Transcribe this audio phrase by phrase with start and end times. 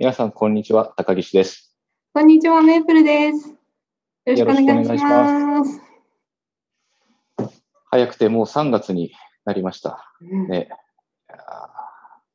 [0.00, 0.94] 皆さん、こんにちは。
[0.96, 1.76] 高岸です。
[2.14, 3.50] こんにちは、メープルです。
[4.24, 5.80] よろしくお願いしよろしくお願いします。
[7.90, 9.12] 早くてもう3月に
[9.44, 10.10] なりました。
[10.22, 10.70] うんね、い
[11.30, 11.36] や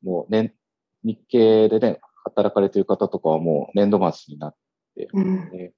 [0.04, 0.54] ーもう年、
[1.02, 4.54] 日系でね、働かれている方とかはもう年度末になっ
[4.94, 5.72] て、うんね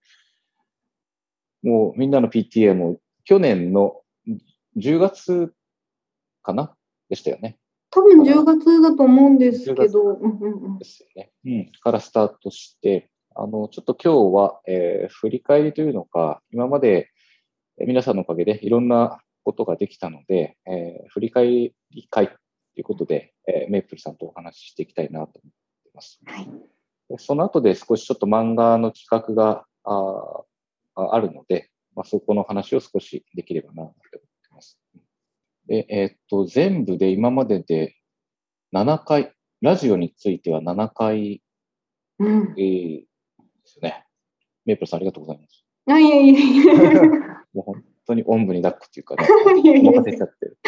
[1.63, 4.03] もうみんなの PTA も去年の
[4.77, 5.55] 10月
[6.43, 6.77] かな？
[7.09, 7.57] でしたよね。
[7.99, 11.31] 多分10月だと思うんですけど、うんうんうんですよね。
[11.45, 11.73] うん。
[11.83, 17.11] からスタートして、あの、ちょっと今日は、えー振り返りというのか、今まで
[17.81, 21.75] えー皆さんのおかげでいろんなことができたので、えー振り返り
[22.11, 22.35] 会と
[22.77, 25.31] いうことで、えーメイプルさんとお話ししていきたいなと思っ
[25.83, 26.21] ています。
[26.25, 26.49] はい
[27.09, 30.45] でその後で少しちょっと漫画の企画があー
[30.95, 34.28] ああるので、まあ、そこの話を少しできればなと思。
[35.69, 37.95] で、えーっと、全部で今までで
[38.73, 41.43] 7回、ラジオについては7回
[42.19, 43.05] うんえーで
[43.65, 44.05] すよね。
[44.65, 45.65] メイプルさんありがとうございます。
[45.87, 46.75] あ、いやいやいや。
[47.53, 49.29] もう本当におんぶに抱っこっていうかね、
[49.83, 50.59] 任せしちゃってる。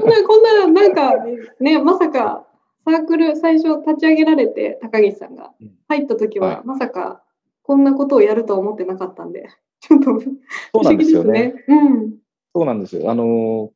[0.00, 1.24] こんな、こんな、なんか、
[1.60, 2.46] ね、まさか、
[2.84, 7.24] サークル最初立ち上げられて、高岸さんがうん入った時は、はいまさか、
[7.62, 9.48] こんなことをやるとは思ってなかったんで、
[9.80, 11.54] ちょっと不そうなんですよね。
[11.66, 12.18] うん。
[12.54, 13.10] そうなんですよ。
[13.10, 13.75] あのー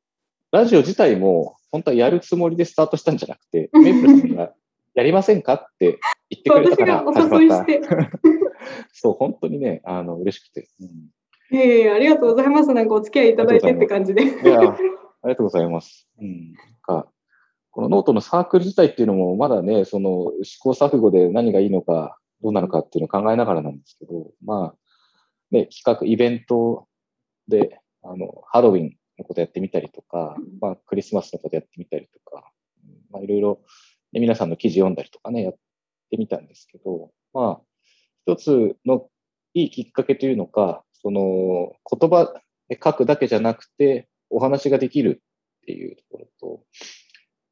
[0.53, 4.53] ラジオ自体も本当はやるつもりでスタートしたんじゃなくて、うんメイプルさんが
[4.95, 5.99] やりませんかって
[6.29, 7.37] 言ってくれた私からが始まった。
[7.37, 7.81] お誘いして、
[8.93, 10.69] そう、本当にね、あの、嬉しくて。
[10.81, 10.89] うん
[11.53, 12.73] いやいやいやありがとうございます。
[12.73, 14.23] なんかお付き合いいただいてって感じで。
[14.23, 16.09] いや、ありがとうございます。
[16.21, 16.53] うん。
[16.53, 17.11] なんか、
[17.73, 24.75] このノートのサークル自体っていうのも、まだね、その試行錯誤で何がいいのか、どうなのかっていうのを考えながらなんですけど、まあ、
[25.51, 26.87] ね、企画、イベント
[27.49, 32.51] で、あの、ハロウィンのことやってみたりとか、まあ、クリスマスのことやってみたりとか、
[33.11, 33.61] まあ、いろいろ、
[34.13, 35.55] ね、皆さんの記事読んだりとかね、やっ
[36.11, 37.61] てみたんですけど、まあ、
[38.27, 39.09] 一つの
[39.55, 42.33] いいきっかけというのか、その、言葉
[42.69, 45.23] で書くだけじゃなくて、お話ができる
[45.63, 46.63] っていうところと、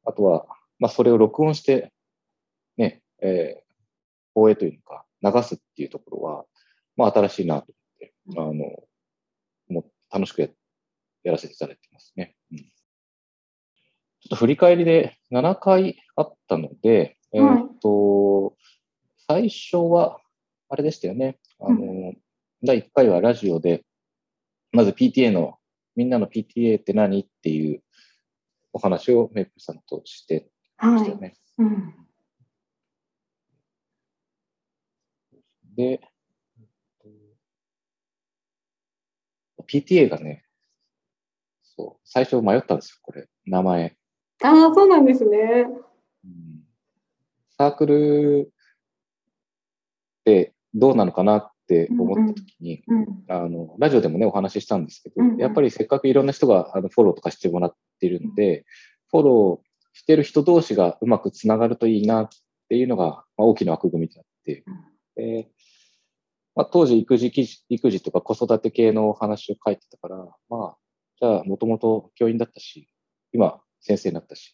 [0.05, 0.45] あとは、
[0.79, 1.91] まあ、それを録音して、
[2.77, 3.69] ね、えー
[4.39, 6.45] 放映というのか、流すっていうところは、
[6.95, 8.53] まあ、新しいなと思って、あの、
[9.69, 10.47] もう楽しくや
[11.29, 12.35] やらせていただいてますね。
[12.51, 18.55] うん、ちょっと振り返りで7回あったので、えーっと、
[19.27, 20.19] 最初は、
[20.69, 21.39] あれでしたよね。
[21.59, 22.13] あの、
[22.63, 23.85] 第1回はラジオで、
[24.71, 25.57] まず PTA の、
[25.95, 27.83] みんなの PTA って何っていう
[28.73, 31.17] お話をメイプルさんとしてまはいしたよ。
[31.17, 31.35] ね。
[31.57, 31.93] うん
[35.75, 36.01] で、
[39.65, 40.43] PTA がね、
[41.79, 43.95] そう、最初迷ったんですよ、これ、名前。
[44.43, 45.65] ああ、そうなんですね。
[46.25, 46.59] うん
[47.57, 53.23] サークルってどうなのかなって思った時に、うん。
[53.27, 58.65] あの、ラジオでもね、お話ししたんですけど、うんうんやっぱりせっかくいろんな人があのフォローとかしてもらってるんで、
[59.11, 62.29] フォローしてる人同士がうまくつながるといいなっ
[62.69, 64.63] ていうのが、まあ、大きな枠組みであって、
[65.17, 65.49] で
[66.55, 67.33] まあ、当時育児
[67.67, 70.15] 育児とか子育て系のお話を書いてたから、
[70.49, 70.77] まあ、
[71.19, 72.87] じゃあ、もともと教員だったし、
[73.33, 74.53] 今、先生になったし、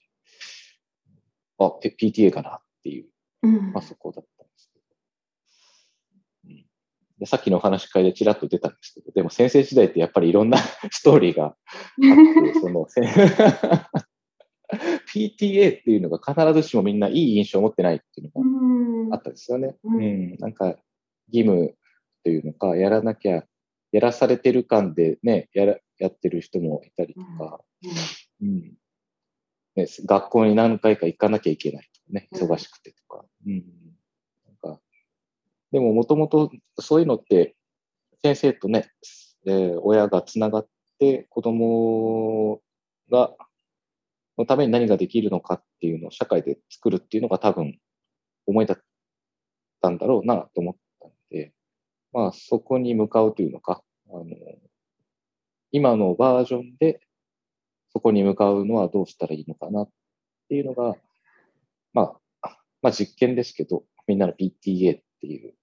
[1.60, 3.06] あ、PTA かなっていう、
[3.44, 4.86] うんまあ、そこだったんですけど。
[6.50, 6.66] うん
[7.18, 10.58] でさっきのお話し会でちらっと出たんですけど、でも先生時代ってやっぱりいろんな
[10.92, 11.54] ストーリーがあっ
[12.54, 13.02] て、 その、 せ
[15.14, 19.78] PTA っていうのが必ずしもみんないい印象を持ってないっていうのがうんあったんですよね。
[19.84, 20.36] ううんん。
[20.40, 20.78] なんか、
[21.32, 21.76] 義務
[22.24, 23.46] というのか、やらなきゃ、
[23.92, 27.62] やらされてる感でね、やら、やってる人もいたりとか、
[28.42, 28.74] うん。
[29.76, 33.26] ね、学校に何回か行かなきゃいけないとかね、うん忙しくてとか。
[33.46, 33.64] うん。
[34.46, 34.82] なんか、
[35.72, 37.56] でももともとそういうのって、
[38.24, 38.90] 先生とね、
[39.48, 40.68] えー親がつながっ
[41.00, 42.62] て、子供
[43.12, 43.36] が、
[44.38, 47.78] のために何ができるのかっていうのを社会で作るっていうのが多分
[48.48, 48.80] 思いだっ
[49.82, 51.54] たんだろうなと思ったんで、
[52.12, 54.26] まあそこに向かうというのか、あの、
[55.76, 57.02] 今のバージョンで
[57.92, 59.90] そこに向かうのはどうしたらいいのかなっ
[60.48, 60.96] ていうのが、
[61.92, 65.54] まあ、まあ実験ですけど、みんなの PTA っていう、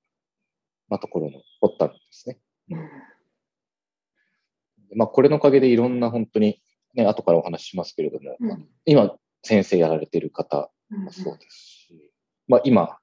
[0.90, 2.38] まあ、ところの発端ですね。
[4.94, 6.62] まあこれのおかげでいろんな本当に、
[6.92, 8.68] ね、後からお話ししますけれども、うん。
[8.84, 12.12] 今先生やられてる方うんもそうですし、
[12.48, 12.98] まあ今、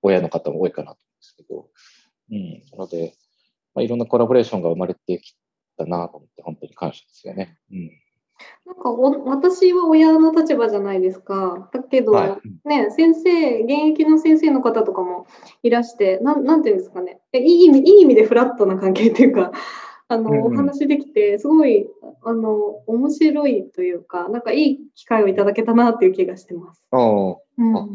[0.00, 1.68] 親の方も多いかなと思うんですけど、
[2.30, 3.16] うん、なので、
[3.74, 5.34] まあ、いろんなコラボレーションが生まれてき
[5.76, 7.58] たなと思って、本当に感謝ですよね。
[7.70, 7.90] うん。
[8.66, 11.70] なんかお私は親の立場じゃないですか。
[11.72, 15.26] だけど、はね、先生、現役の先生の方とかも
[15.62, 19.52] いらして、なんなんていうんですかねえいい意味、いい意味でフラットな関係っていうか、
[20.08, 21.88] あの、お話できて、すごい、
[22.22, 22.52] あの、
[22.86, 26.84] 面白いというか、なんかいい機会をいただけたなっていう気がしてます。
[26.90, 27.88] ああ、うんあ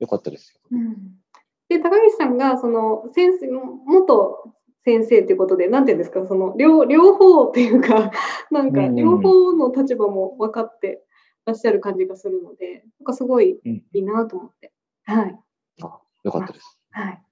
[0.00, 0.60] よかったですよ。
[0.72, 1.22] うん
[1.68, 3.48] で、高岸さんが、その、先生、
[3.86, 4.52] 元
[4.84, 8.10] 先生ということで、なんていうんですか、その、両両方っていうか、
[8.50, 11.04] なんか、うんうん両方の立場も分かって
[11.44, 14.72] らっしゃる感じがするので、なんかすごいうん、いいなと思って。
[15.04, 15.38] はい。
[15.82, 16.78] あよかったです。
[16.90, 17.22] はい。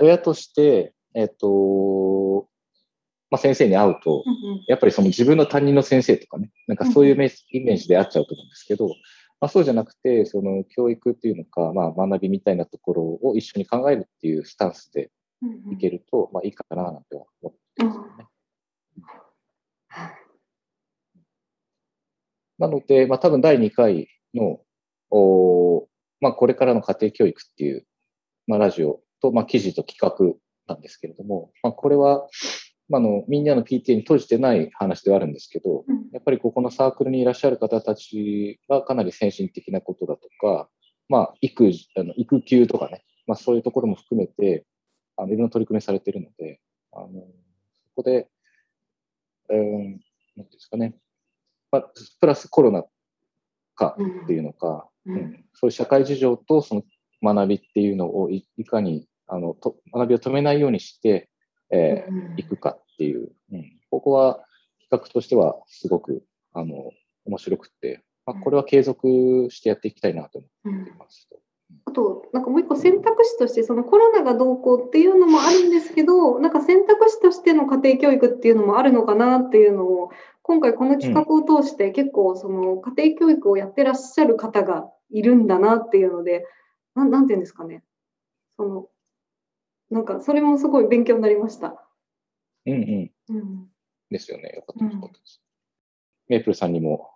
[0.00, 2.48] 親として、えっ、と、
[3.30, 4.24] まあ、先生に会うと、
[4.68, 8.88] やっぱりその自分の担任の先生とかね、なんかそういうメイメージで会っちゃうと思うんですけど、
[9.40, 15.21] まあ、そうじゃなくて、その教育っていうのか、まあ、学びみたいなところを一緒に考えるっていうスタンスでうんうん
[15.72, 18.26] いけると、まあいいかななんて思ってますよね。
[22.58, 24.60] なので、まあ多分第2回の、
[25.10, 25.88] お
[26.20, 27.86] まあこれからの家庭教育っていう、
[28.46, 30.36] まあラジオと、まあ記事と企画
[30.72, 32.28] なんですけれども、まあこれは、
[32.88, 36.08] まあ、あの、みんなの PTA に閉じてない話ではあるんですけど、うん。
[36.12, 40.68] やっぱりここのサークルにいらっしゃる方たちがかなり先進的なことだとか、
[41.08, 44.66] まあ、育児、あの育休とかね、まあそういうところも含めて、
[45.22, 46.60] あの、いろんな取り組みされているので、
[46.92, 48.28] あの、そこで、
[49.48, 50.00] うん、
[50.36, 50.94] なんですかね、
[51.70, 51.90] まあ、
[52.20, 52.84] プラスコロナ
[53.74, 55.44] 禍っていうのか、うんうん。
[55.54, 56.82] そういう社会事情とその
[57.22, 61.28] 学びっていうのをいいかにあのと学びを止めないようにして、
[61.70, 64.44] えーいくかっていう、うん、ここは
[64.90, 66.22] 企画としてはすごく
[66.52, 66.90] あの
[67.24, 71.28] 面白くて、まあ、これは継続してやっていきたいなと思うんっています。
[71.84, 80.10] あと、なんかもう一個選択肢として、そのコロナがどうこうっていうのもあるんですけど、なんか選択肢としての家庭教育っていうのもあるのかなっていうのを、
[80.42, 86.44] 今回この企画を通して結構その家庭教育をやってらっしゃる方がいるんだなっていうので、
[86.94, 87.84] なんなんていうんですかね。
[88.56, 88.88] その、
[89.90, 91.84] なんかそれもすごい勉強になりました。
[92.66, 93.36] うんうん。
[93.36, 93.68] うん。
[94.10, 94.52] ですよね。
[94.54, 94.94] よかったです。
[94.94, 95.42] よかったです
[96.28, 97.10] メープルさんにも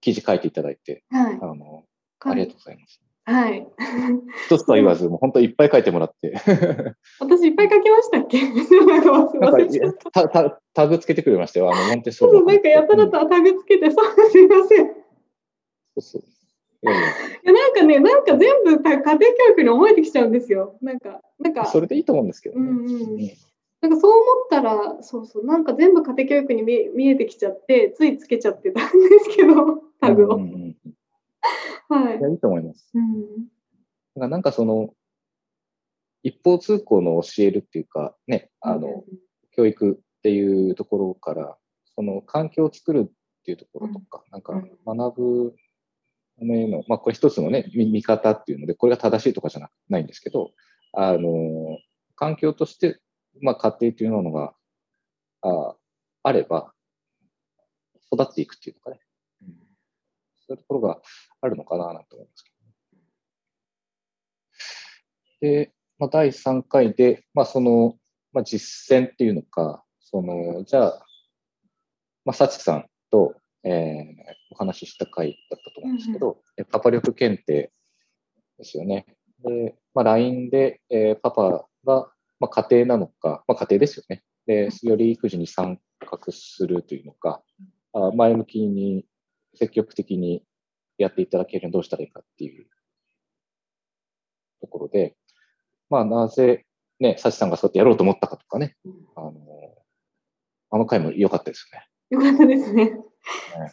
[0.00, 1.38] 記事書いていただいて、はい。
[1.40, 1.84] あの、
[2.20, 3.00] ありがとうございます。
[3.30, 3.64] はい。
[4.46, 6.34] 一つとは言わず、もう本当いっぱい書いてもらって、
[7.20, 8.40] 私いっぱい書きましたっけ？
[8.84, 10.60] なんか忘なんかれちゃった。
[10.74, 14.86] タグつけてくれましたよ、あの、モンテそうなんかやたらとタグつけて、 そう、すいません。
[14.86, 16.22] いそうそう。
[16.82, 17.08] いやいや
[17.44, 20.76] や、なんかね、なんか全部た家庭教育に思えてきちゃうんですよ。
[20.82, 22.68] なんか、なんか、それでいいと思うんですけどね。
[22.68, 23.30] うんうんうん
[23.82, 30.36] なんかそう思ったら、そうそう、なんか全部家庭教育に見え見えてきちゃって、ついつけちゃってたんですけど、タグを。
[30.36, 30.52] うんうん
[30.84, 30.94] うん
[31.88, 32.20] はいい。
[32.20, 32.90] や、いいと思います。
[32.94, 33.20] うん。
[33.20, 34.94] だからなんかその、
[36.22, 39.04] 一方通行の教えるっていうか、ね、あの、
[39.56, 41.56] 教育っていうところから、
[41.94, 44.52] その環境を作るっていうところとか、なんか
[44.86, 45.56] 学ぶ
[46.38, 50.52] ための、まあこれ一つのね、見見方っていうので、これが正しいとかじゃなないんですけど、
[50.92, 51.78] あの、
[52.16, 53.00] 環境として、
[53.40, 54.54] まあ家庭というものが、
[55.42, 55.76] あ
[56.22, 56.72] あれば、
[58.12, 59.00] 育っていくっていうのかね、
[60.50, 61.00] そういうところが
[61.40, 62.50] あるのかななんて思いますけ
[65.40, 65.64] ど、ね。
[65.64, 67.96] で、まあ、第3回で、まあ、その、
[68.32, 71.06] まあ、実践っていうのか、その、じゃあ、
[72.24, 77.70] まあ、サチさんと、えーお話しした回だったと思うんですけど、えパパ力検定
[78.58, 79.06] ですよね。
[79.44, 84.24] で、まあ、LINE で、えーパパが、まあ、家庭なのか、まあ、家庭ですよね。
[84.46, 87.42] で、より育児に参画するというのか、
[87.92, 89.04] あ前向きに
[89.54, 90.44] 積極的に
[90.98, 92.66] やっていただけるにはどうしたらいいかっていう
[94.60, 95.16] ところで、
[95.88, 96.66] まあ、なぜ、
[96.98, 99.32] ね、サチさんがそうやってやろうと思ったかとかね、うんあの、
[100.70, 101.86] あの回も良かったですね。
[102.10, 102.84] よかったですね。
[102.90, 103.00] ね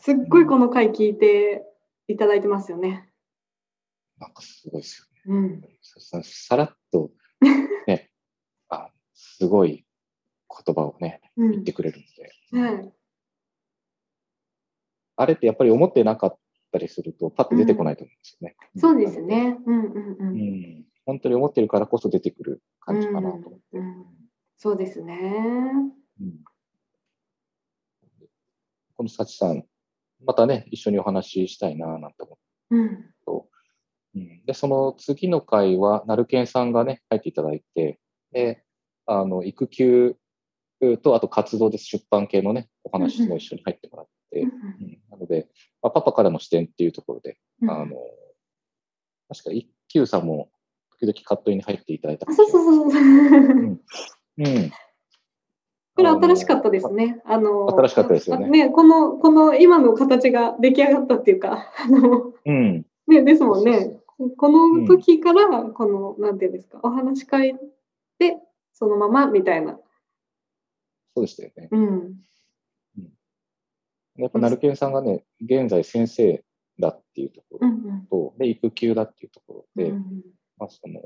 [0.02, 1.64] すっごいこの回聞いて
[2.08, 3.10] いただいてますよね。
[4.20, 5.44] なんかすごいですうん。
[5.46, 5.78] よね。
[5.82, 7.12] サチさん、さらっと、
[7.86, 8.10] ね、
[8.70, 9.86] あすごい
[10.66, 12.02] 言葉をね、うん言ってくれる
[12.52, 12.94] ので、はい。
[15.18, 16.38] あれってやっぱり思ってなかっ
[16.72, 18.56] たりすると、パッと出てこないと思うんですよね。
[18.78, 19.22] そうです。
[19.22, 19.58] ね。
[19.66, 20.18] うんうんう。
[20.20, 20.86] うんん。
[21.06, 23.78] 本当に思ってるからこそ出てくる感じかなと思って。
[23.78, 24.06] うんうん
[24.60, 25.14] そうですね。
[26.20, 26.34] うん
[28.96, 29.64] この幸さん、
[30.26, 32.40] またね、一緒にお話ししたいななんて思
[32.72, 32.76] う
[34.16, 38.00] うん、で、その次の回は、なるけんさんがね、入っていただいて、
[38.32, 38.64] で、
[39.06, 40.18] あの、育休
[41.04, 44.52] と、あと活動です、出版系のね、お話も一緒に入ってもらって、うんう
[44.86, 45.48] んなので、
[45.82, 47.96] まあ、パパからの視点っていうところで、うんあの、
[49.30, 50.50] 確か一休さんも
[51.00, 53.02] 時々カットインに入っていただいたそうそうそうそう。
[53.02, 54.72] うん。
[55.96, 57.22] これ新しかったですね。
[57.26, 58.50] あの、新しかったですよね。
[58.50, 62.86] ね、この、この今の形が出来上がったっていうか、あの、うん。
[63.08, 64.00] ね、ですもんね。
[64.38, 67.58] この時から、この、なんていうんですか、お話し会
[68.20, 68.38] で、
[68.74, 69.80] そのままみたいな。
[71.16, 71.70] そうでしたよね。
[71.72, 72.16] うん。
[74.18, 76.44] やっぱ、ナルケンさんがね、現在先生
[76.80, 77.70] だっていうところ。
[78.10, 80.22] と、で、育休だっていうところで、うん
[80.58, 81.04] まあ、その、やっ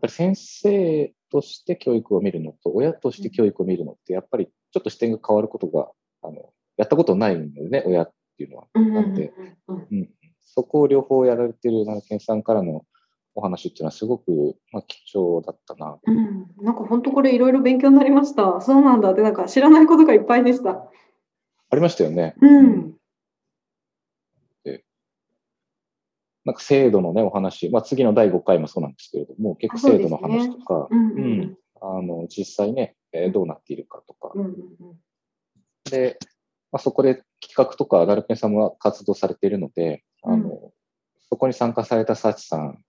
[0.00, 5.90] ぱり先生として教育を見るのと、親として教育を見るのって、やっぱりちょっと視点が変わることが、
[6.22, 8.66] あの、やったことないのでね、親っていうのは。
[8.74, 9.32] なんで、
[9.68, 12.84] うんうん、そこを両方やられてるナルケンさんからの
[13.34, 15.98] お話っていうのはすごく、まあ、貴重だったな。
[16.04, 18.60] うん、なんか本当これいろいろ勉強になりました。
[18.60, 20.88] そうなんだってなんか知らないことがいっぱいでした。
[21.74, 22.34] ありましたよね。
[22.40, 22.94] うん。
[26.44, 31.40] なんか制度のね、お話、まあ、次の第5回もそうなんですけれども、結構制度の話とか、うんううん。
[31.40, 31.56] ん。
[31.80, 34.54] あの実際ね、えーどうなっているかとか、うんうん
[35.90, 36.18] で、
[36.72, 40.72] まあ、そこで企画とか、ガルペンさんも活動されているので、あのう
[41.28, 42.82] そこに参加されたサチさん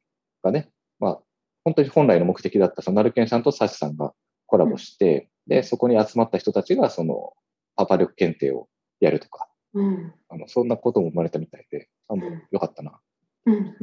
[0.43, 1.19] がね、まあ、
[1.65, 4.13] 本当に本来の目的だった、そのナルケンさんとサチさんが
[4.45, 7.33] コラボして、で、そこに集まった人たちが、その、
[7.75, 8.69] パパ力検定を
[9.05, 10.13] やるとか、うん。
[10.29, 12.43] あのそんなことも生まれたみたいで、あのうん。
[12.51, 12.99] よかったな。
[13.45, 13.75] うん。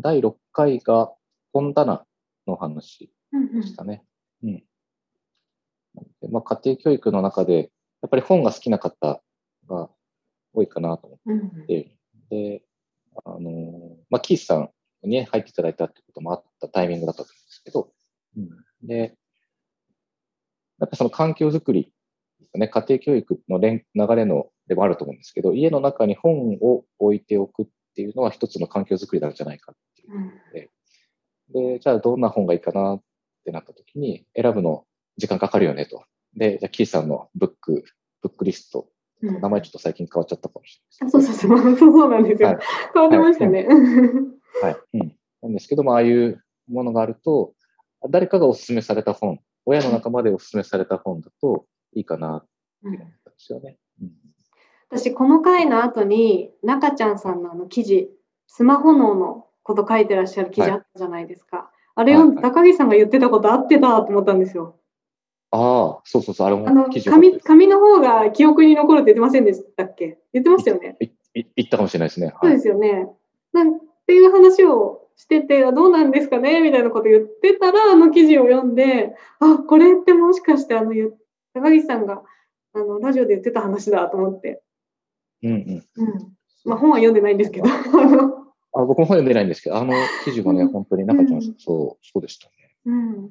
[0.00, 1.12] 第6回が
[1.52, 2.04] 本棚
[2.46, 4.04] の話うんでしたね。
[4.42, 4.64] うん。
[6.20, 7.70] でまあ、家庭教育の中で、
[8.02, 9.22] やっぱり本が好きな方
[9.68, 9.88] が
[10.52, 11.96] 多いかなと思うんって、
[12.30, 12.62] で、
[13.24, 14.70] あのーまあ、キースさん
[15.02, 17.92] にね入っていただいたってこともあったタイミングだったと思うんですけど、
[18.36, 18.48] うん、
[18.86, 19.16] で、
[20.80, 21.92] やっぱその環境づくり
[22.54, 30.32] ですね、家庭教育の連流れのでもあると思うんですけど、家の中に本を置いておくっていうのは一つの環境づくりなんじゃないかっていううん
[31.52, 33.02] で、じゃあどんな本がいいかなっ
[33.44, 34.84] てなった時に、選ぶの
[35.18, 36.04] 時間かかるよねと。
[36.34, 37.84] で、じゃあキーさんのブック、
[38.22, 38.86] ブックリスト、
[39.22, 42.48] うん名前ちょっと最近変わっちゃったかもしあそうそうそう、そうそうなんですよ。
[42.48, 42.58] はい
[42.92, 43.62] 変わってましたね。
[43.62, 43.78] れない。
[44.62, 44.76] はい。
[44.94, 45.16] うん。
[45.42, 47.54] なんですけども、ああいうものがあると、
[48.10, 52.46] 誰かがお勧めされた本、親の仲間でお勧めされた本だといいかなっ
[52.82, 53.76] て思ったんですよね。
[54.02, 54.10] うん
[54.90, 58.10] 私、この回の後に、中ちゃんさんのあの記事、
[58.46, 61.70] スマホ脳のこと書いてらっしゃる記事あったじゃないですか。
[61.96, 64.76] あれ読んで、はい高木さんが言ってたこと合ってたと思ったんですよ。
[65.50, 70.18] ああ、そうそうそう、あれも記事紙紙の方が記憶に残るって言ってませんでしたっけ？
[70.32, 70.96] 言ってましたよね。
[71.00, 72.28] いい言ったかもしれないですね。
[72.40, 73.08] そうはいですよね。
[73.52, 76.60] なんっていう話をしてて、あどうなんですかね？
[76.60, 81.14] みたいなこと言ってたら、あの記事を読んで、あこれってもしかしてあのゆ
[81.54, 82.22] 高木さんが
[82.74, 84.62] あのラジオで言ってた話だと思って、
[85.42, 85.84] うんうん。
[85.96, 86.34] うん
[86.64, 89.92] まあ、本は読んでないんですけど、あ僕も本読んでないんですけど、あの
[90.24, 92.52] 記事がね、うん本当に中ちゃん、うんそう、そうでしたね。
[92.86, 93.30] うん、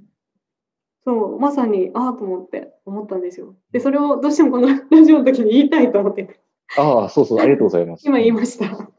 [1.04, 3.56] そうまさにああと思って思ったんですよ。
[3.72, 6.40] で、それをどうしてもこのラジオの時に言いたいと思って、
[6.78, 8.08] ああ、そうそう、ありがとうございます。
[8.08, 8.90] 今言いました。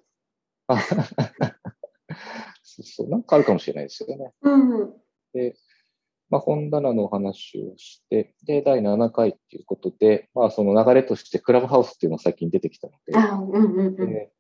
[0.67, 0.97] あそ
[2.81, 4.33] うそう、なんかあるかもしれないですよね。
[4.43, 4.93] うん、
[5.33, 5.55] で、
[6.35, 13.95] まあ、本棚のお話をして、で、第7回っていうことで、まあ、その流れとして、クラブハウスっていうのが最近出てきたので、あうんうんうん。
[13.95, 14.33] で、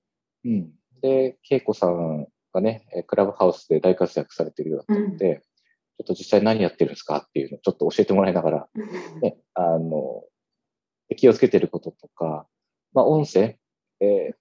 [0.44, 0.72] うん。
[1.02, 5.42] で、恵子さんがね、えクラブハウスで大活躍されてるようだったので、
[5.98, 8.68] ちょっと実際何やってるんですかっていうのをちょっと教えてもらいながら、
[9.22, 10.24] ね、あの、
[11.16, 12.48] 気をつけてることとか、
[12.92, 13.56] まあ、音声、
[14.00, 14.34] えー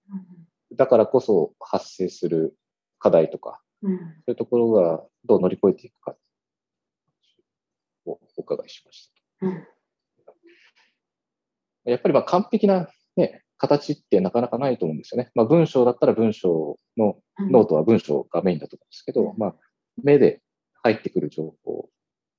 [0.75, 2.57] だからこそ発生する
[2.97, 6.15] 課題とか、うんそういうところがどう乗り越えていくかを
[8.43, 9.47] お伺いしました。
[9.47, 9.67] うん
[11.85, 15.31] やっぱりまあ完璧な、ね、形ってなかなかないと思うんですよね。
[15.35, 19.55] まあ、文章だったら文章のうんノートは文章がメインだと思うんですけど、うんまあ、
[20.01, 20.41] 目で
[20.81, 21.89] 入ってくる情報、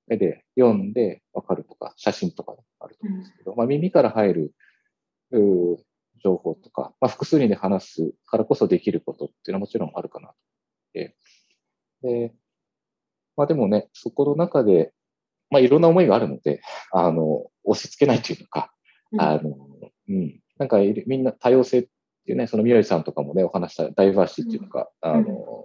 [0.07, 4.55] 目で読んでわかるとか、写真とかあると思うんですけど、まあ、耳から入る
[5.31, 10.35] 情報とか、まあ、複数人で話すからこそできることっていうのはもちろんあるかなと。
[12.03, 12.33] で、
[13.37, 14.93] まあでもね、そこの中で、
[15.51, 16.61] まあいろんな思いがあるので、
[16.93, 18.73] あの、押し付けないというか、
[19.13, 19.21] うん。
[19.21, 19.57] あの、
[20.09, 20.41] うん。
[20.59, 21.89] なんかみんな多様性って
[22.29, 25.11] いうね、そのみらいさんとかもね、お話したダイバーシティっていうのが、うん。
[25.11, 25.65] あの、うん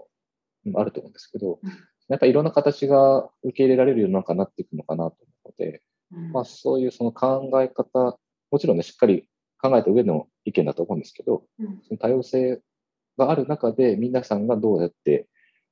[0.75, 1.69] あると思うんですけどうん、
[2.09, 5.81] やっぱりいろんな形が受け入れられる世の中になっていくのかなと思うので、
[6.11, 6.31] うん。
[6.31, 8.19] まあそういうその考え方、
[8.51, 9.27] もちろんね、しっかり
[9.61, 11.81] 考えた上での意見だと思うんですけど、うん。
[11.87, 12.61] その多様性
[13.17, 15.27] がある中で、皆さんがどうやって、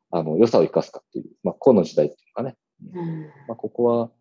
[0.10, 2.56] あの、良さを生かすかっていう、まあ、この時代っていうかね、うん
[3.48, 4.12] まあ、ここは、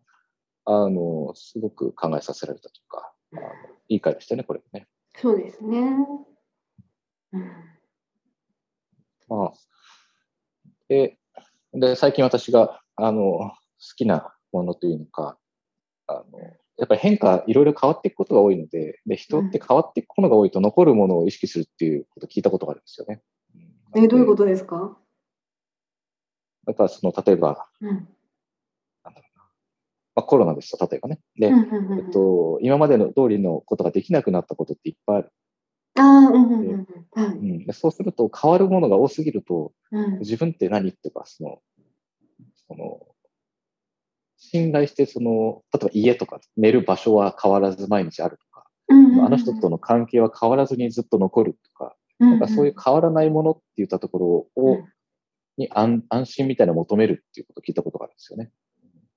[0.65, 3.13] あの、すごく考えさせられたというか、
[3.87, 4.87] いい回でしたね、これね。
[5.15, 5.79] そうですね。
[7.33, 7.51] うん
[9.29, 9.53] まあ、
[10.87, 11.19] で、
[11.73, 13.53] で、最近私が、あの、好
[13.97, 15.37] きなものというのか、
[16.07, 16.39] あの、
[16.77, 23.21] やっぱり変化、いろいろ変わっていくことが多いので、で、人って変わっていくものが多いと残るものを意識するっていうことを聞いたことがあるんですよね。
[23.95, 24.97] うん、え、どういうことですか？
[26.67, 28.07] やっぱその、例えば、うん。
[30.17, 31.19] まあ、コロナですと、例えばね。
[31.37, 35.31] で、えっと、今までの通りのことができなくなったことっていっぱいある。
[35.99, 36.87] あうんうん
[37.67, 41.59] うん、そうすると変わるものが多すぎると、うん、自分って何っていうかその
[42.67, 42.99] その
[44.37, 54.83] 信頼してその例えば家とか寝る場所は変わらず毎日あるとか、うんうん、あの人との関係は変わらずにずっと残るとか,、なんかそういう変わらないものっていったところを、
[55.57, 58.51] に安安心みたいな求めるっていうことを聞いたことがあるんですよね。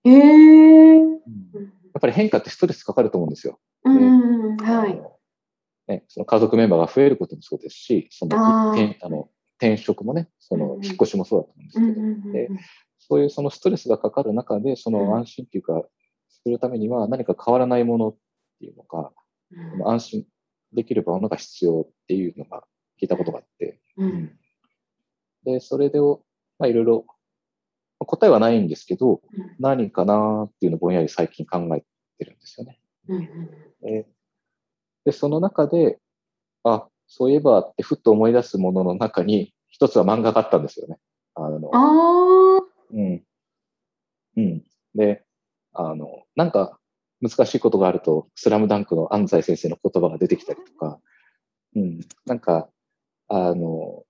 [0.05, 3.59] へえー、やっぱり変化ってストレスかかると思うんですよ。
[3.85, 5.01] うんはい。
[5.91, 9.29] ね、その家族メンバーが増えることもそうですし、その転あの
[9.59, 12.63] 転職もね、その引っ越しもそうだと思うんですけど、で
[12.99, 15.83] そういうそのストレスがかかる中で、その安心っていうか、
[16.29, 18.17] するためには何か変わらないものっ
[18.61, 19.13] ていうのか、
[19.53, 20.27] うん、安心
[20.73, 22.63] できるものが必要っていうのが
[23.01, 24.39] 聞いたことがあって、うん、
[25.45, 26.17] で、それで、ま
[26.61, 27.05] あ、いろいろ、
[28.07, 29.21] 答えはないんですけど、
[29.59, 31.85] 何かなっていうのをぼんやり最近考え
[32.19, 32.81] てるんですよね。
[33.83, 34.07] で
[35.05, 35.99] で、その中で、
[36.65, 40.99] あ、そういえばってふっと思い出すものの中に、一つは漫画があったんですよね。
[41.35, 42.61] あの、あ
[42.93, 43.25] うん。
[44.37, 44.65] うん。
[44.95, 45.25] で、
[45.73, 46.79] あの、なんか
[47.21, 51.01] 難しいことがあると、スラムダンクの安西先生の言葉が出てきたりとか、
[51.77, 52.01] うん。
[52.27, 52.69] なんか、
[53.29, 54.05] あの、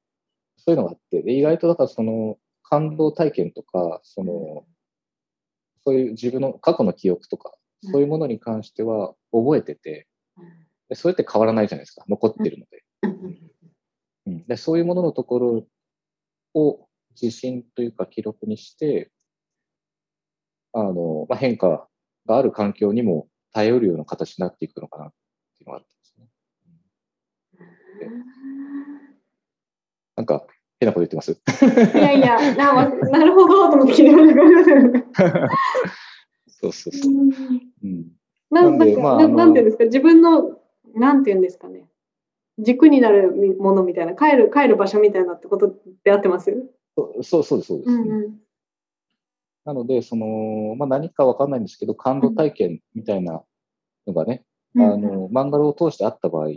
[0.56, 2.38] そういうのがあって、で意外とだからその
[2.71, 4.65] 感動体験とか、その、
[5.85, 10.07] そういう自分の過去の記憶とか、そういうものに関しては覚えてて、
[10.89, 12.85] でそれって変わらないじゃないですか、残ってるので。
[14.27, 15.67] うん、でそういうもののところ
[16.55, 16.89] を
[17.21, 19.11] 自信というか記録にして、
[20.73, 21.89] あの、まあ、変化
[22.27, 25.12] がある環境にも耐えうるような形になっていくのかなっ
[25.59, 26.29] ていうのがあったんですね。
[30.15, 30.47] なんか
[30.80, 31.32] 変なこと言ってます。
[31.32, 35.04] いやいや、ななるほどと思って聞いて
[36.49, 37.12] そうそうそう。
[37.84, 38.06] うん、
[38.50, 40.58] なんで、まあ、なんていうんですか、自分の
[40.95, 41.86] なんて言うんですかね？
[42.58, 46.50] 軸になるものみたいな、帰る、帰る場所みたいなってことで合ってます？
[47.23, 47.90] そうそうです、そうです。
[47.90, 48.40] うんうん、
[49.64, 53.43] なので、その、まあ、何かわかんないんですけど、感動体験みたいな
[54.06, 56.49] のがね、うん、あの、漫画を通してあった場合、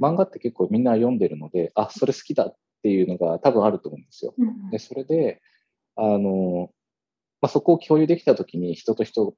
[0.00, 4.34] 漫画って結構みんな読んでるので、あ、それ好きだっていうのが多分あると思うんですよ。
[4.70, 5.40] で、それで、
[5.96, 6.70] あの、
[7.40, 9.34] まあ、そこを共有できたときに人と人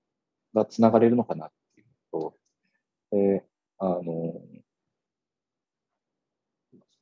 [0.55, 2.35] がつながれるのかなっていうと、
[3.11, 3.45] で、
[3.79, 4.41] あの、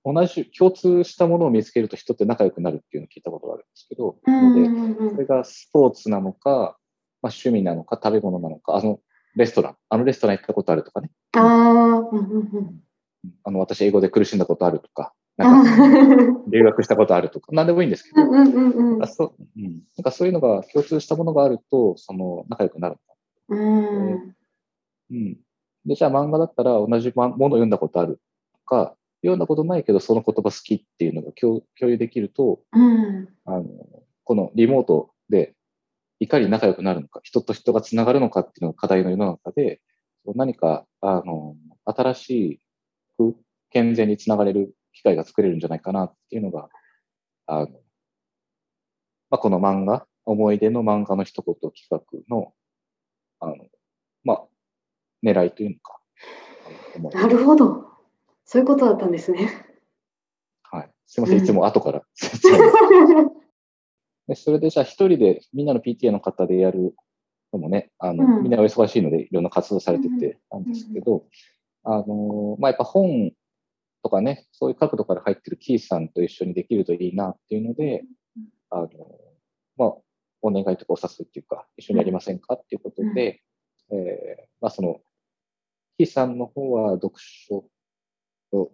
[0.04, 6.78] 同じ、共通したものを見つけると人って仲良くなるっていうのを聞いたことがあるんですけど、ので、それがスポーツなのか、
[7.22, 9.00] まあ、趣味なのか、食べ物なのか、あの、
[9.34, 11.10] レストラン、あのレストラン行ったことあるとかね。
[11.32, 11.40] あ
[13.42, 22.96] あの、私、英語で苦しんだことあるとか、なんか、留学したことあるとか、何でもいいんですけど、なんかそう、うん、なんかそういうのが共通したものがあると、その、仲良くなる。
[23.48, 24.36] うん。
[25.10, 25.36] うん。
[25.84, 28.20] で、じゃあ漫画だったら同じものを読んだことある
[28.52, 33.64] とか、読んだことないけどその言葉好きっていうのが共有できると、うん、あの
[34.24, 35.54] このリモートで
[36.20, 39.80] いかに仲良くなるのか、人と人がつながるのかっていうのが課題の世の中で、
[40.34, 42.60] 何かあの新し
[43.18, 43.36] く
[43.70, 46.68] 健全につながれる機会が作れるんじゃないかなっていうのが、
[47.46, 47.68] あの
[49.28, 52.00] まあ、この漫画、思い出の漫画の一言企画
[52.34, 52.54] の、
[53.40, 53.56] あの、
[54.24, 54.46] まあ、
[55.22, 55.78] 狙いという
[57.02, 57.18] のか。
[57.18, 57.84] なるほど。
[58.44, 59.66] そういうことだったんですね。
[60.62, 60.90] はい。
[61.06, 62.02] すみません、いつも後から。
[64.28, 66.96] でそれでじゃあ一人でみんなの PTA の方でやる
[67.52, 71.26] のもね、あの、うん、みんなお忙しいのでいろんな活動されててなんですけど、
[71.84, 73.32] うん、あの、まあ、やっぱ本
[74.06, 78.04] とかね、そういう角度から入ってるキーさんと一緒にできるといいなっていうので、
[78.70, 78.88] あの、
[79.76, 79.94] まあ、
[80.42, 83.42] お願いとかお誘いっていうか、一緒にやりませんかっていうことで、
[83.90, 85.00] うん、えー、まあ、その、
[85.98, 87.64] キーさんの方は読書
[88.52, 88.70] と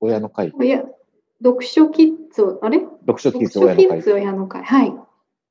[0.00, 0.52] 親の会。
[0.58, 0.82] 親
[1.42, 2.80] 読書キッズ、あれ？
[2.80, 4.12] 読書キッズ親の会。
[4.12, 4.64] 親の会。
[4.64, 4.92] はい。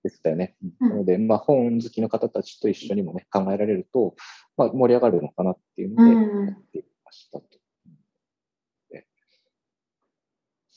[0.04, 0.58] でしたよね。
[0.82, 4.16] うん、なので、まあ、本好きの方たちと一緒にもね、考えられると、
[4.58, 7.46] まあ、盛り上がるのかなっていうので、やっていましたと。
[7.86, 7.98] うん、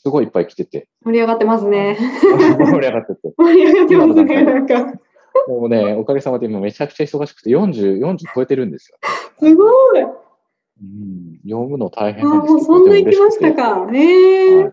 [0.02, 0.88] すごいいっぱい来てて。
[1.04, 1.96] 盛り上がってますね。
[2.26, 3.32] 盛り上がってて。
[3.38, 5.00] 盛り上がってますね、なんか。
[5.46, 8.98] もうね、おかげさまで今めちゃくちゃ忙しくて40、40超えてるんですよ。
[9.38, 10.02] すごい。
[10.02, 12.54] うん、読むの大変なんですけど。
[12.54, 13.88] あ、もうそんな行きましたか。
[13.92, 14.72] へえ、はい、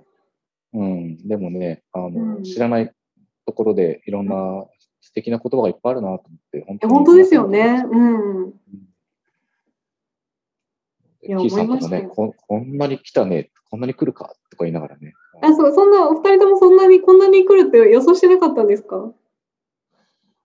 [0.73, 2.91] うん、でもね、あの、うん、知らない
[3.45, 4.65] ところでいろんな
[5.01, 7.83] 素敵な言葉がいっぱいあるなと思って、本当本当ですよね。
[7.87, 8.53] うん。
[11.29, 15.13] いやキーさんとも思いましたよねこん、こんなに来たね、こんなに来るかとか言いながらね。
[15.43, 19.13] あ、そう、そんな、お二人ともそんなに、こんなに来るって予想してなかったんですか？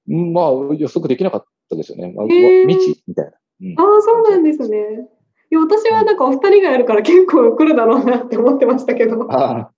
[0.07, 0.45] うんまあ、
[0.77, 2.13] 予測できなかったですよね。
[2.15, 3.31] まあ、未知みたいな。
[3.31, 5.09] うんああ、そうなんですね。
[5.51, 9.33] いや、私はなんかお二人がやるから結構来るだろうなって思ってましたけど。
[9.33, 9.73] ああ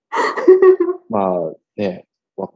[1.09, 2.51] まあね、わ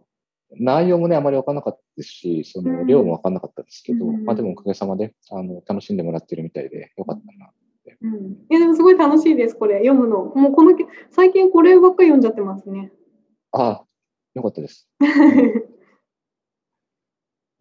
[0.59, 7.51] 内容もね、あまり分からなかったですし、そのうん量も分からなかったですけど、うんまあでもおかげさまであの楽しんでもらってるみたいでよかったな。
[8.01, 10.25] うん、いや、でもすごい楽しいです、これ、読むの。
[10.25, 10.77] もうこの、
[11.09, 12.91] 最近こればっかり読んじゃってますね。
[13.51, 13.85] ああ、
[14.33, 14.89] よかったです。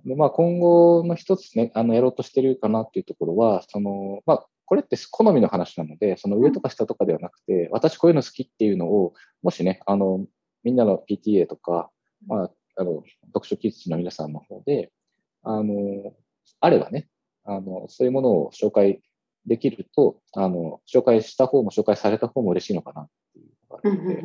[0.04, 10.26] でまあ、今後の一つね、あのやろうとしてるかなっていうところは、そのまあ、これって好みの話なので、その上とか下とかではなくて、私こういうの好きっていうのを、もしね、あの
[10.62, 11.90] みんなの PTA とか、
[12.26, 14.90] まあ、あの読書キッズの皆さんの方で、
[15.42, 16.14] あの
[16.60, 17.08] あればね
[17.44, 19.02] あの、そういうものを紹介
[19.46, 24.22] できると、あの紹介した方も紹介された方も嬉しいのかなっていうのがあるので、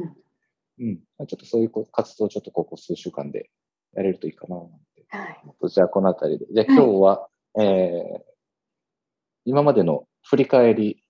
[0.79, 3.49] うん、まあちょっとそういうこ活動をちょっとここ数週間で
[3.95, 5.69] やれるといいかななんてはい。
[5.69, 6.45] じゃあこのあたりで。
[6.51, 8.35] じゃあ今日は、えー
[9.45, 11.03] 今までの振り返り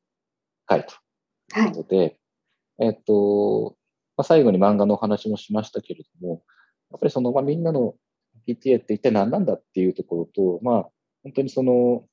[0.65, 0.95] 会と
[1.53, 1.69] はい。
[1.69, 2.17] いうことで、
[2.79, 3.77] えっと、
[4.17, 6.43] まあ、最後に漫画のお話もしましたけれども、
[6.91, 7.95] やっぱりその、まあ、みんなの
[8.47, 10.89] PTA って一体何なんだっていうところと、まあ、
[11.23, 12.03] 本当にその、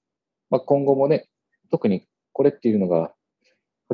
[0.48, 1.28] まあ、今後もね、
[1.72, 3.14] 特にこれっていうのが、は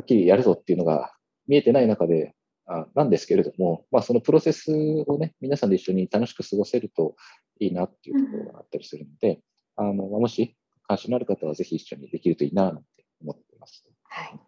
[0.01, 1.13] っきりやるぞっていうのが
[1.47, 2.35] 見えてない中で、
[2.67, 4.71] あなんですけれども、まあ、そのプロセス
[5.07, 7.15] をね、皆さんで一緒に楽しく過ごせると
[7.59, 9.39] いいなっていうところがあったりするので、
[9.75, 10.55] あの、まあもし
[10.87, 12.83] 関心のある方はぜひ一緒にできるといいな、なんて
[13.21, 13.83] 思っています。
[14.03, 14.39] はい。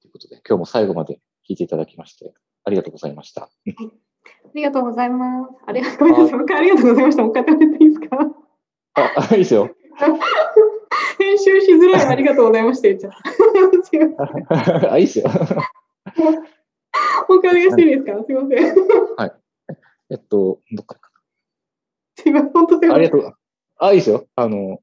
[0.00, 2.32] ということで、今日も最後まで聞いていただきまして、
[2.64, 3.42] ありがとうございました。
[3.44, 3.50] あ
[4.54, 5.54] りがとうございます。
[5.66, 6.32] ありがとうございます。
[6.34, 7.22] もう一回ありがとうございました。
[7.22, 8.16] もう一回食べていいですか？
[8.94, 9.70] あ、あいいですよ。
[11.18, 12.88] 編集しづらいありがとうございました。
[12.88, 14.16] すいません。
[14.92, 15.24] あ、いいですよ。
[17.28, 18.24] お願いしていいですか？
[18.24, 18.58] すいません。
[20.10, 20.98] えっと、どっか
[22.16, 22.50] すいません。
[22.52, 22.94] 本当すいな。
[22.94, 22.94] ません。
[22.94, 23.34] ありがとう。
[23.78, 24.26] あ、いいですよ。
[24.36, 24.78] あの、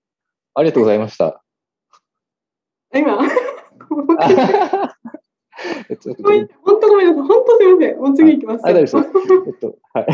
[0.53, 1.43] ありがとうございました。
[2.93, 3.25] 今、あ
[5.89, 7.23] えっと、ごめん本当ごめんなさい。
[7.27, 7.97] 本当すいません。
[7.97, 8.65] もう次行きます。
[8.67, 10.05] あ大丈夫ですえっと、はい。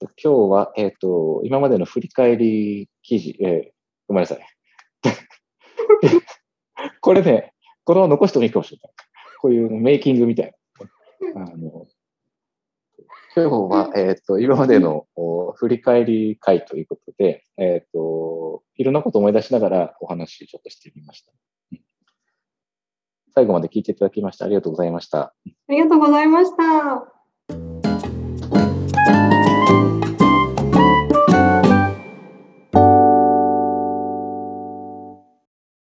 [0.00, 3.72] 今日は、えっと、今までの振り返り記事、えー
[4.08, 4.38] ごめんなさい。
[7.00, 7.52] これね、
[7.84, 8.92] これは残してもいいかもしれない。
[9.40, 10.54] こういうメイキングみたい
[11.34, 11.42] な。
[11.42, 11.86] あの
[13.34, 21.32] 今日は、えっと、今までのお振り返り会ということで、えっと、いろんなことを思い出しながらお話ちょっとしてみました。
[21.72, 21.80] うん
[23.34, 25.20] 最後まで聞いていただきましてありがとうございました。
[25.20, 25.34] あ
[25.70, 27.11] りがとうございました。